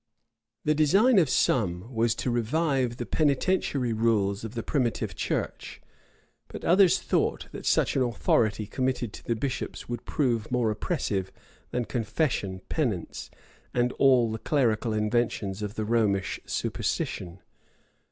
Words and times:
The 0.65 0.73
design 0.73 1.19
of 1.19 1.29
some 1.29 1.93
was 1.93 2.15
to 2.15 2.31
revive 2.31 2.97
the 2.97 3.05
penitentiary 3.05 3.93
rules 3.93 4.43
of 4.43 4.55
the 4.55 4.63
primitive 4.63 5.13
church; 5.15 5.79
but 6.47 6.65
others 6.65 6.97
thought, 6.97 7.45
that 7.51 7.67
such 7.67 7.95
an 7.95 8.01
authority 8.01 8.65
committed 8.65 9.13
to 9.13 9.23
the 9.23 9.35
bishops 9.35 9.87
would 9.87 10.03
prove 10.05 10.49
more 10.51 10.71
oppressive 10.71 11.31
than 11.69 11.85
confession, 11.85 12.61
penance, 12.67 13.29
and 13.75 13.91
all 13.99 14.31
the 14.31 14.39
clerical 14.39 14.91
inventions 14.91 15.61
of 15.61 15.75
the 15.75 15.85
Romish 15.85 16.39
superstition. 16.47 17.39